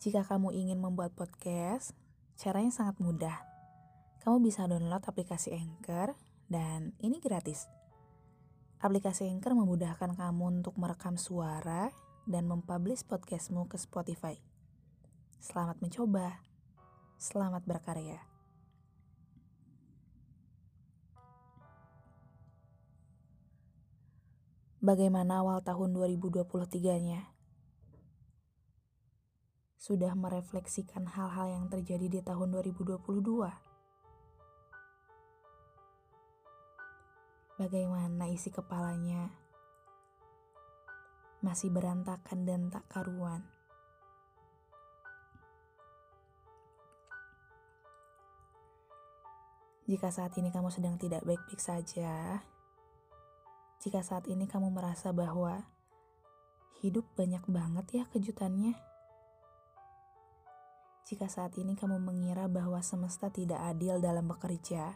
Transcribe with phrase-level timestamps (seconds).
[0.00, 1.92] Jika kamu ingin membuat podcast,
[2.40, 3.36] caranya sangat mudah.
[4.24, 6.16] Kamu bisa download aplikasi Anchor
[6.48, 7.68] dan ini gratis.
[8.80, 11.92] Aplikasi Anchor memudahkan kamu untuk merekam suara
[12.24, 14.40] dan mempublish podcastmu ke Spotify.
[15.36, 16.40] Selamat mencoba.
[17.20, 18.24] Selamat berkarya.
[24.80, 27.39] Bagaimana awal tahun 2023-nya?
[29.80, 33.00] Sudah merefleksikan hal-hal yang terjadi di tahun 2022?
[37.56, 39.32] Bagaimana isi kepalanya?
[41.40, 43.40] Masih berantakan dan tak karuan.
[49.88, 52.44] Jika saat ini kamu sedang tidak baik-baik saja,
[53.80, 55.64] jika saat ini kamu merasa bahwa
[56.84, 58.89] hidup banyak banget ya kejutannya.
[61.10, 64.94] Jika saat ini kamu mengira bahwa semesta tidak adil dalam bekerja.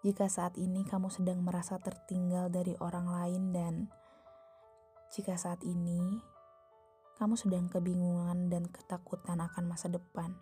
[0.00, 3.74] Jika saat ini kamu sedang merasa tertinggal dari orang lain dan
[5.12, 6.24] jika saat ini
[7.20, 10.32] kamu sedang kebingungan dan ketakutan akan masa depan.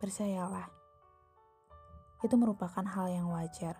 [0.00, 0.72] Percayalah,
[2.24, 3.76] itu merupakan hal yang wajar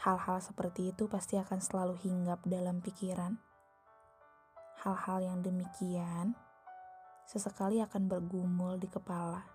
[0.00, 3.36] Hal-hal seperti itu pasti akan selalu hinggap dalam pikiran.
[4.80, 6.32] Hal-hal yang demikian
[7.30, 9.46] sesekali akan bergumul di kepala.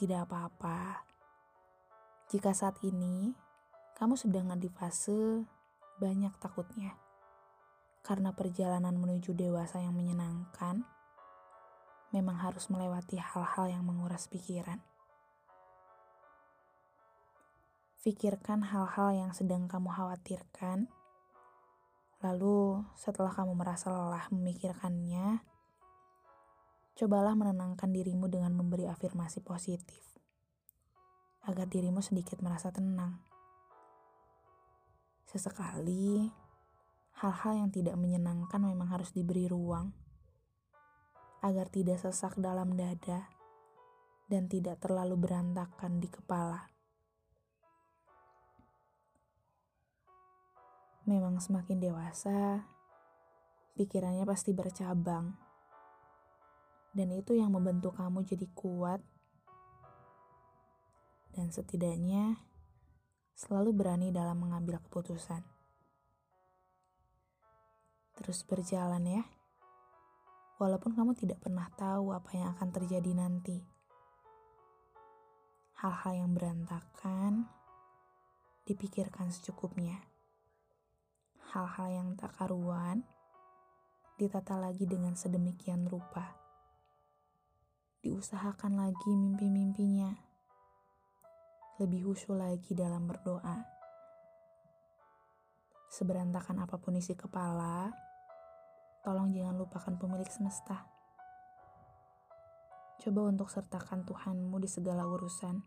[0.00, 1.04] Tidak apa-apa.
[2.32, 3.36] Jika saat ini
[4.00, 5.44] kamu sedang di fase
[6.00, 6.96] banyak takutnya.
[8.00, 10.80] Karena perjalanan menuju dewasa yang menyenangkan
[12.08, 14.80] memang harus melewati hal-hal yang menguras pikiran.
[18.00, 20.88] Pikirkan hal-hal yang sedang kamu khawatirkan.
[22.24, 25.51] Lalu, setelah kamu merasa lelah memikirkannya,
[26.92, 30.12] cobalah menenangkan dirimu dengan memberi afirmasi positif
[31.48, 33.18] agar dirimu sedikit merasa tenang.
[35.26, 36.28] Sesekali,
[37.18, 39.90] hal-hal yang tidak menyenangkan memang harus diberi ruang
[41.42, 43.26] agar tidak sesak dalam dada
[44.30, 46.70] dan tidak terlalu berantakan di kepala.
[51.02, 52.62] Memang semakin dewasa,
[53.74, 55.51] pikirannya pasti bercabang.
[56.92, 59.00] Dan itu yang membentuk kamu jadi kuat.
[61.32, 62.36] Dan setidaknya
[63.32, 65.40] selalu berani dalam mengambil keputusan.
[68.20, 69.24] Terus berjalan ya.
[70.60, 73.58] Walaupun kamu tidak pernah tahu apa yang akan terjadi nanti.
[75.80, 77.50] Hal-hal yang berantakan
[78.62, 80.12] dipikirkan secukupnya
[81.52, 83.04] hal-hal yang tak karuan
[84.16, 86.41] ditata lagi dengan sedemikian rupa.
[88.02, 90.10] Diusahakan lagi mimpi-mimpinya.
[91.78, 93.62] Lebih khusyuk lagi dalam berdoa.
[95.86, 97.94] Seberantakan apa pun isi kepala,
[99.06, 100.82] tolong jangan lupakan pemilik semesta.
[102.98, 105.62] Coba untuk sertakan Tuhanmu di segala urusan,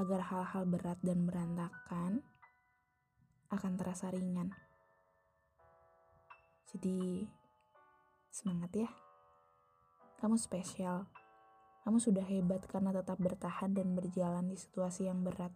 [0.00, 2.24] agar hal-hal berat dan berantakan
[3.52, 4.48] akan terasa ringan.
[6.72, 7.28] Jadi,
[8.32, 9.07] semangat ya.
[10.18, 11.06] Kamu spesial.
[11.86, 15.54] Kamu sudah hebat karena tetap bertahan dan berjalan di situasi yang berat.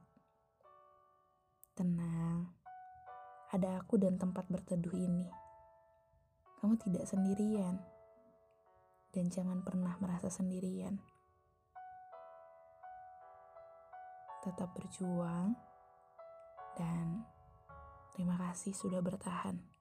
[1.75, 2.47] Tenang,
[3.51, 5.27] ada aku dan tempat berteduh ini.
[6.63, 7.83] Kamu tidak sendirian,
[9.11, 10.95] dan jangan pernah merasa sendirian.
[14.47, 15.59] Tetap berjuang,
[16.79, 17.27] dan
[18.15, 19.72] terima kasih sudah bertahan.